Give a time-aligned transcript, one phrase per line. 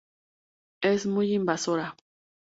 [0.81, 1.95] Es muy invasora.